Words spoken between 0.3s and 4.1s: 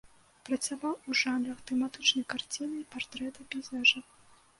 Працаваў у жанрах тэматычнай карціны, партрэта, пейзажа.